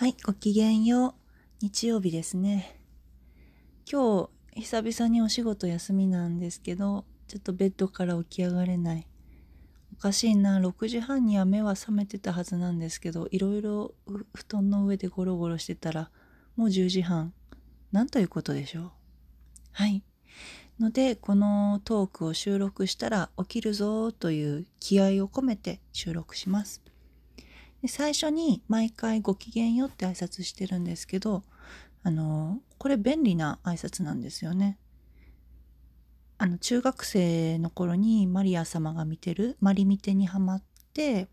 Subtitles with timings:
[0.00, 1.14] はい、ごきげんよう。
[1.60, 2.80] 日曜日ですね。
[3.84, 9.06] 今日、久々にお仕事休みなんですけど、ちょっとベッドから起き上がれない。
[9.92, 13.92] おかしいな、6時半には目は覚めてたはずなんですけど、いろいろ
[14.32, 16.10] 布団の上でゴロゴロしてたら、
[16.56, 17.34] もう10時半。
[17.92, 18.90] なんということでしょう。
[19.72, 20.02] はい。
[20.78, 26.80] ので、このトークを収録したら起きるぞという気合を込めて収録します。
[27.82, 31.42] で最初に毎回ごきげんよって挨拶してるんですけど、
[32.02, 34.78] あの、これ便利な挨拶なんですよね。
[36.38, 40.62] あの、中学生の頃にマリア様が見てる、マリミテにハマっ
[40.94, 41.28] て、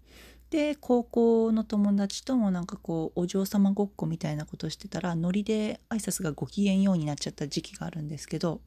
[0.49, 8.61] で、高校の友達ともなんかこう、お嬢様ごっこみたいなことしてたら、ノリで挨拶がごきげんようになっちゃった時期があるんですけど、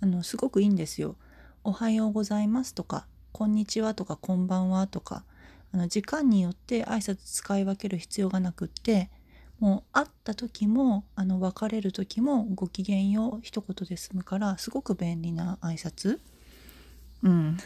[0.00, 1.16] あの、すごくいいんですよ。
[1.64, 5.24] おはようございますとか、こんにちはとか、こんばんはとか、
[5.72, 9.10] あの時間によって挨拶使い分ける必要がなくって
[9.60, 16.20] もう会った時もあの別れる時もごきげんよう一言で済むからすごく便利な挨拶。
[17.22, 17.58] うん。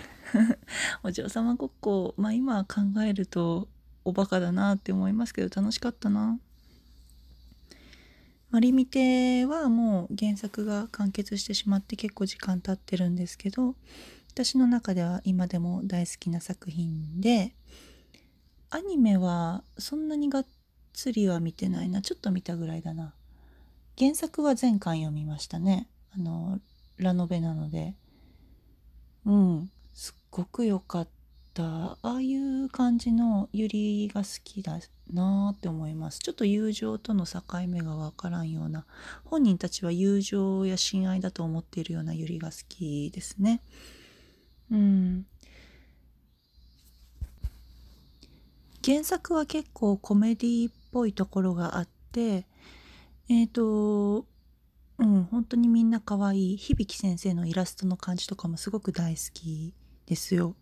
[1.03, 3.69] お嬢様ごっこまあ今考えると
[4.05, 6.39] おバカだなって思いますけど楽しかったな。
[8.51, 13.77] マリミテはもう原作が完結してしまって結構時間経ってるんですけど
[14.31, 17.55] 私の中では今でも大好きな作品で
[18.75, 20.47] アニメはそんなにがっ
[20.95, 22.01] つりは見てないな。
[22.01, 23.13] ちょっと見たぐらいだな。
[23.99, 25.89] 原作は全巻読みましたね。
[26.17, 26.59] あの
[26.97, 27.95] ラノベなので。
[29.27, 29.71] うん。
[29.93, 31.09] すっごく良かっ
[31.53, 31.65] た。
[31.65, 34.79] ああいう感じのユリが好きだ
[35.13, 36.21] なーって思います。
[36.21, 38.87] ちょっと友情との境目がわからんような。
[39.27, 43.61] 本人たちは友情や親愛だと思っているようなユリが好きですね。
[44.71, 45.27] うん。
[48.85, 52.47] 原作は結構コメディっぽいところがあって
[53.29, 54.27] えっ、と
[54.99, 56.57] うん本当にみんな可愛い。
[56.57, 59.75] 響先生のイラストの感じとかもすごく大好き
[60.07, 60.55] ですよ。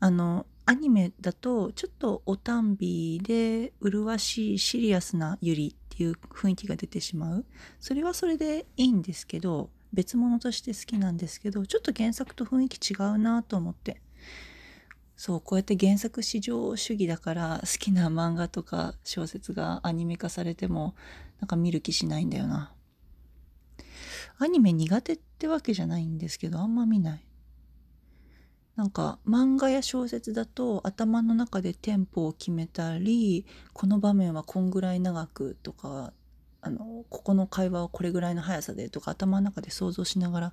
[0.00, 7.44] あのアニメだとちょっとおたんびで麗しいシリアスなユリっていう雰囲気が出てしまう。
[7.80, 14.00] それはそれでいいんですけど別物として好きなんですけどちょっと原作と雰囲気違うなと思って。
[15.16, 20.94] そうこうやって原作至上主義だから好きな漫画とか小説がアニメ化されても
[21.40, 22.72] なんか見る気しないんだよな。
[24.38, 27.24] アニメ苦手ってわけじゃないんですけどあんま見ない。
[28.76, 36.12] なんか漫画や小説だと頭の中でテンポを決めたりこの場面はこんぐらい長くとか
[36.60, 40.52] あのここの会話はこれぐらいの速さでとか頭の中で想像しながら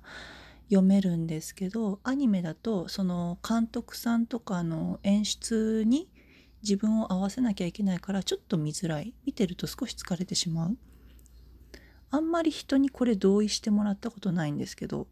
[0.72, 6.08] 読めるんですけどアニメだとその監督さんとかの演出に
[6.62, 9.12] 自分を合わせなきゃいけないからちょっと見づらい。
[9.26, 10.78] 見てると少し疲れてしまう。
[12.10, 15.08] あんまり人にこれ同意してもらったことないんですけど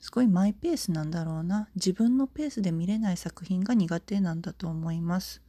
[0.00, 1.68] すごいマイペースなんだろうな。
[1.74, 5.42] 自分のペースで見れない作品が苦手なんだと思います。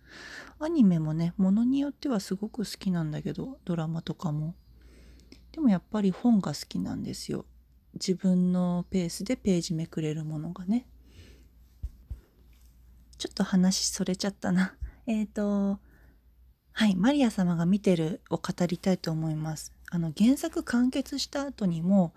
[0.60, 4.56] アニメもねものによってはすごく好きなんだけどドラマとかも。
[5.52, 7.46] でもやっぱり本が好きなんですよ。
[8.00, 10.88] 自分のペースでページめくれるものがね。
[13.20, 14.76] ちょっと話それちゃったな。
[15.06, 15.80] えっ、ー、と
[16.72, 19.74] はいマリア様が見てるを語りたいと思います。
[19.92, 22.14] あの原作完結した後にも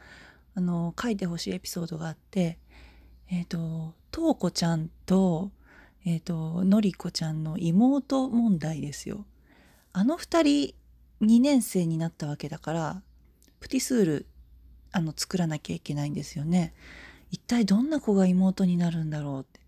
[0.54, 2.58] あの書いてほしいエピソードがあって
[3.28, 5.50] えっ、ー、とトウコちゃんと
[6.04, 9.26] えっ、ー、とのりこちゃんの妹問題ですよ。
[9.92, 10.74] あの二人
[11.20, 13.02] 2年生になったわけだから
[13.58, 14.26] プティスール
[14.92, 16.74] あの作らなきゃいけないんですよね。
[17.30, 19.60] 一体どんな子が妹になるんだろうって。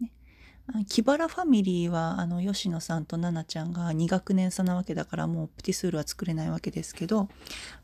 [0.00, 7.28] ね、キバラファミリーはあの吉野さんと奈々ちゃんが2学年差なわけだからもうプティスールは作れないわけですけど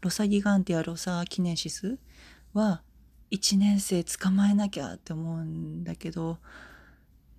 [0.00, 1.98] ロサギガンティアロサキネシス
[2.54, 2.82] は
[3.30, 6.38] 1年生捕まえなきゃって思うんだけど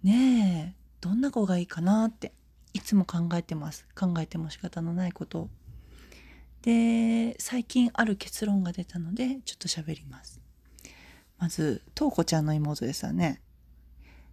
[0.01, 2.31] ねえどんな子がいいかなって
[2.73, 5.49] いつも考えてます考えても仕方のないことを。
[6.63, 10.41] で最近ある結論が出たのでちょっと喋ります。
[11.37, 13.41] まずとうこちゃんの妹ですよね。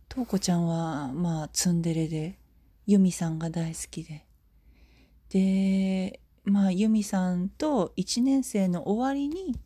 [0.08, 2.38] とうこちゃんはまあツンデレで
[2.86, 4.24] ユミさんが大好きで。
[5.28, 9.56] でまあユミさんと1年生の終わりに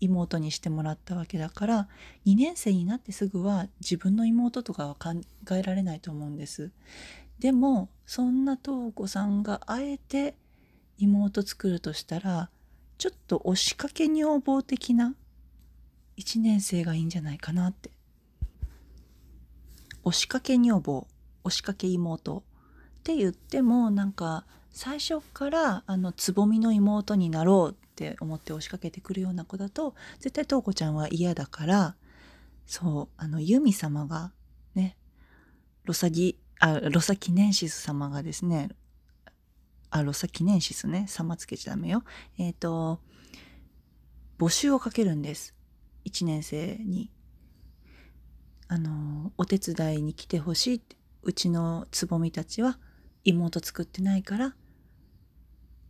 [0.00, 1.88] 妹にしてもらったわけだから
[2.26, 5.20] 2年生になってすぐは自分の妹とかは考
[5.54, 6.72] えられないと思うんです。
[7.38, 10.34] でもそんなとうこさんがあえて
[10.98, 12.50] 妹作るとしたら
[12.98, 15.14] ちょっと押しかけ女房的な
[16.18, 17.90] 1年生がいいんじゃないかなって。
[20.04, 21.06] 押しかけ女房
[21.44, 22.42] 押しかけ妹っ
[23.02, 31.96] て言ってもなんか最初からあのつぼみの妹になろうって思って押しかけてくるような子だと絶対瞳子ちゃんは嫌だから
[32.66, 34.32] そうあのユミ様が
[34.74, 34.96] ね
[35.84, 38.68] ロサギあロサキネンシス様がですね
[39.90, 42.04] あロサキネンシスね様つけちゃダメよ。
[42.38, 43.00] えっ、ー、と
[44.38, 45.54] 募集をかけるんです。
[46.06, 47.10] 1年生に。
[48.70, 50.98] あのお手伝いに来てほしいって。
[51.22, 52.78] うちのつぼみたちは
[53.24, 54.54] 妹作ってないから。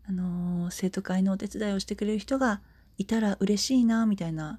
[0.08, 2.62] あの、生徒会のお手伝いをしてくれる人が
[2.96, 4.58] いたら嬉しいなみたいな。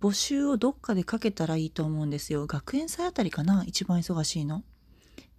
[0.00, 2.46] 募集をどっかでかけたらいいと思うんですよ。
[2.46, 4.64] 学園祭あたりかな一番忙しいの。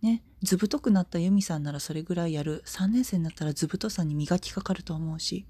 [0.02, 5.46] ね図太くなったユミさんならそれぐらいやる3年生になったら図太さに磨きかかると思うし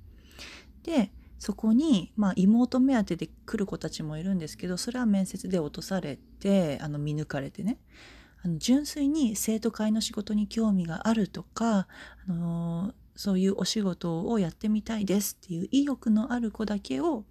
[0.83, 7.79] でそこに、まあ、妹目当てで来る子たちもいるんですけどそれは面接で落とされてあの見抜かれてね
[8.43, 11.87] あの純粋に生徒会の仕事に興味があるとか、
[12.27, 17.23] あのー、そういうお仕事をやってみたいですっていう意欲のある子だけを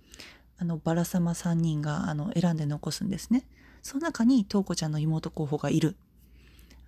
[0.58, 3.46] あのバラ様3人があの選んで残すんですね。
[3.82, 5.96] その中に瞳子ちゃんの妹候補がいる。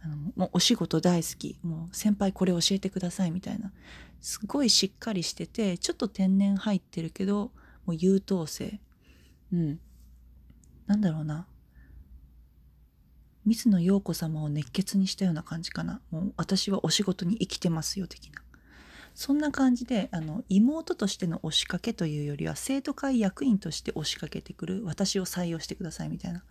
[0.04, 1.58] あのもうお仕事大好き。
[1.62, 3.72] もう先輩これ教えてくださいみたいな。
[4.20, 7.50] すごいしっかりしててちょっと天然入ってるけど
[7.87, 8.81] もう優等生。
[9.52, 9.81] うん。
[10.87, 11.46] なんだろうな。
[13.44, 16.00] 水野陽子様を熱血にしたような感じかな。
[16.10, 18.43] もう私はお仕事に生きてますよ的な。
[19.14, 26.44] そんな感じであの妹としての押しかけというよりは生徒会役員として押しかけてくる私を採用してくださいみたいな。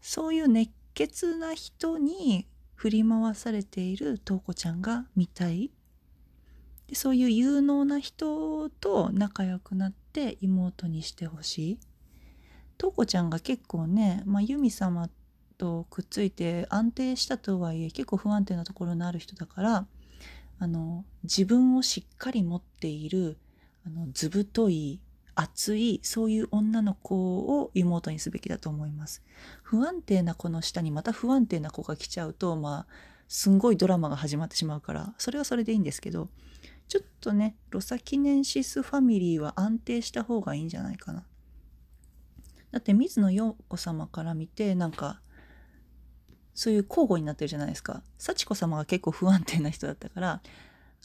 [0.00, 5.70] そういう熱血な人に振り回されている瞳子ちゃんが見たい。
[6.88, 11.78] でそういう有能な人と仲良くなって妹にしてほしい。
[12.78, 15.08] 瞳子ちゃんが結構ね、まあ、ユミ様
[15.56, 19.86] とくっついて安定したとはいえ結構不安定なところのある人だから
[20.58, 23.38] あの自分をしっかり持っている
[23.86, 25.00] あの図太い
[25.34, 29.22] 熱いそういう女の子を妹にすべきだと思います。
[29.62, 36.28] 不安定な子の下にまた不安定な子が来ちゃうとまあすんごいドラマが始まってしまうからそれはそれでいいんですけど
[36.88, 41.24] ちょっとねロサキネンシスファミリーは安定した方がいいんじゃないかな。
[42.70, 45.20] だって水野陽子様から見てなんか
[46.54, 48.02] そういう交互になってるじゃないですか。
[48.18, 50.42] 幸子様が結構不安定な人だったから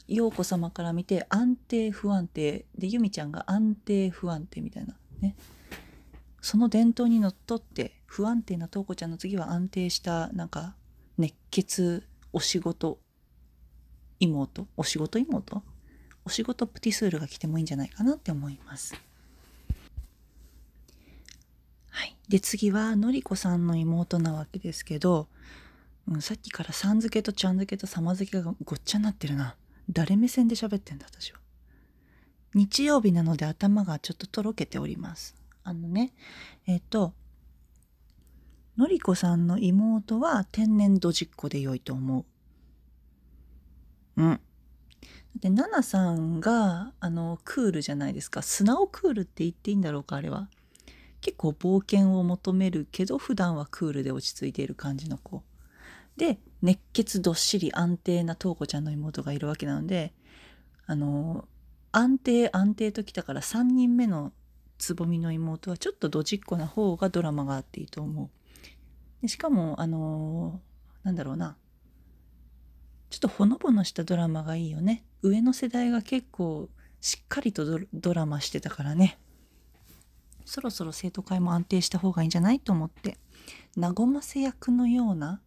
[0.08, 2.66] 陽子様から見て安定不安定。
[2.76, 4.96] で由美ちゃんが安定不安定みたいな。
[5.20, 5.36] ね。
[6.40, 10.74] その伝統にのっとって不安定な瞳子ちゃんの次は安定したなんか
[11.18, 12.98] 熱血お仕事
[14.20, 14.66] 妹？
[14.76, 15.62] お仕事妹？
[16.24, 18.94] お仕事プティスールが来てもいいんじゃないかなって思います。
[21.90, 25.28] はい、で次はのりこさんの妹なわけですけど、
[26.08, 29.56] うん、さっきからさん付けとちゃん付けとさま付けがごっちゃになってるな。
[29.92, 31.40] 誰目線で喋ってんだ私は。
[32.54, 35.34] 日曜日なので頭がちょっととろけております。
[35.62, 36.12] あのね、
[36.66, 37.14] えっ、と、
[38.76, 42.26] のりこさんの妹は天然ドジっ子で良いと思
[44.16, 44.22] う。
[44.22, 44.40] うん。
[45.38, 48.42] で、ナナさんが、あの、クールじゃないですか。
[48.42, 50.48] 素直クールって言っていいんだろうか、あれは。
[51.20, 55.42] 結構冒険を求めるけど、普段はクールで落ち着いている感じの子。
[56.16, 60.12] で熱血どっしり安定な瞳子ちゃんの妹がいるわけなので
[60.86, 61.46] あの
[61.92, 64.32] 安定安定ときたから3人目の
[64.78, 68.30] つぼみの妹はちょっとドジっ子な方がドラマがあっていいと思う。
[69.22, 70.60] でしかもあの
[71.02, 71.56] なんだろうな
[73.10, 75.04] ちょっとほのぼのしたドラマがいいよね。
[75.22, 76.68] 上の世代が結構
[77.00, 79.18] しっかりとドラマしてたからね。
[80.44, 83.18] そろそろ生徒会も安定した方がいいんじゃないと思って
[83.76, 85.40] 和ませ役のような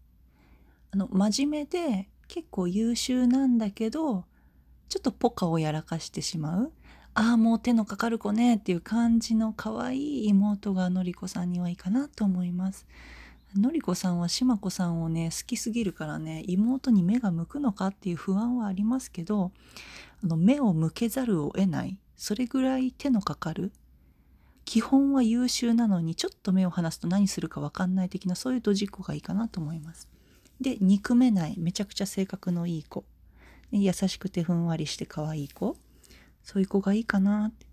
[0.94, 4.26] あの真面目で結構優秀なんだけど
[4.90, 6.72] ちょっとポカをやらかしてしまう
[7.16, 12.86] ああもう手のかかる子ねっていう感じの可愛い妹がのりこさんにはいいかなと思います。
[13.56, 19.52] のりこさんはしまこさんをね好きすぎるからね妹に目が向くのかっていう不安はありますけど
[20.24, 23.72] あの目を向けざるを得ないそれぐらい手のかかる
[24.66, 30.12] 基本は優秀なのにちょっと目を離すと何するか分かんない的なそういうドジっ子がいいかなと思います。
[30.63, 33.05] で憎めないめちゃくちゃ性格のいい子。
[33.72, 35.77] 優しくてふんわりして可愛い子。
[36.41, 37.67] そういう子がいいかなって。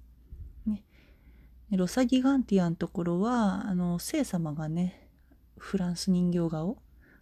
[0.66, 0.82] ね、
[1.70, 5.08] ロサギガンティアのところはあの聖様がね
[5.56, 6.76] フランス人形顔。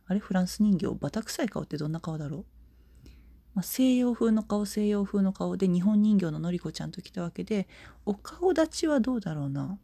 [0.06, 0.20] あれ？
[0.20, 0.88] フランス人形？
[0.98, 2.44] バタ臭い顔ってどんな顔だろう、
[3.54, 7.68] まあ、西洋風の顔西洋風の顔で日本人形ののりこちゃんと来たわけで
[8.06, 9.78] お顔立ちはどうだろうな？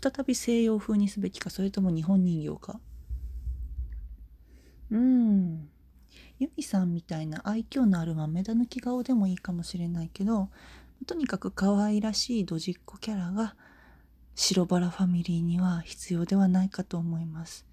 [0.00, 2.80] 再び西洋風にすべきかそれとも日本人形か？
[4.92, 5.68] うん。
[6.38, 10.48] ユミさんみたいな愛嬌のある豆だ抜き顔でもいいかもしれないけど
[11.06, 13.54] とにかく可愛らしいドジっ子キャラが
[14.34, 17.66] 白バラファミリーには必要ではないかと思います。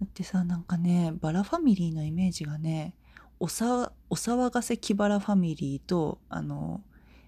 [0.00, 2.94] だってさなんかねバラファミリーのイメージがね
[3.40, 6.80] おさお騒がせキバラファミリーとあの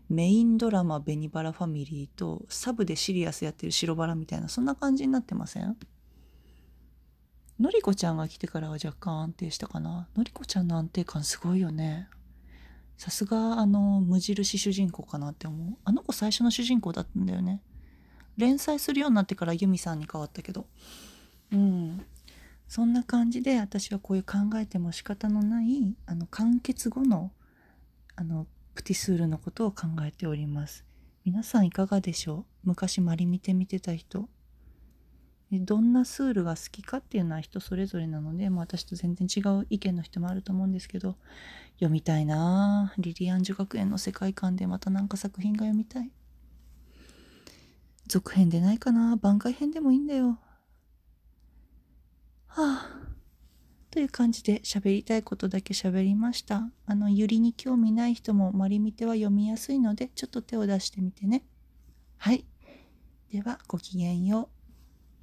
[0.08, 5.76] メインドラマベニバラファミリーとサブでシリアスやってる白バラみたいなそんな感じになってません？
[7.58, 10.08] のりこちゃんが来てからは若干安定したかな？
[10.14, 12.08] のりこちゃんの安定感すごいよね。
[12.98, 15.76] さすがあの無印主人公かなって思う。
[15.84, 17.62] あの子最初の主人公だったんだよね。
[18.36, 20.66] 連載するようになってからユミさんに変わったけど。
[21.52, 22.04] うん。
[22.68, 27.30] そんな感じで私はこういう考えても仕方のないあの完結後の
[28.16, 30.84] あのプティスールのことを考えております。
[31.24, 32.68] 皆さんいかがでしょう？
[32.68, 34.28] 昔マリ見て見てた人。
[35.52, 41.16] どんなスールが好きかっていうのは人それぞれなので、まあ、私と全然違う意見の人もあると思うんですけど
[41.74, 46.10] 読みたいなリリアン女学園の世界観でまた何か作品が読みたい。
[48.08, 49.16] 続編でないかな。
[49.16, 50.38] 番外編でもいいんだよ。
[52.46, 53.06] はあ。
[53.90, 56.70] という感じで喋りたいことだけ喋りました。
[56.86, 61.44] あのゆりに興味ない人もマリミテは読みやすいのでちょっと手を出してみてね。
[62.16, 62.46] はい。
[63.32, 64.55] ではごきげんよう。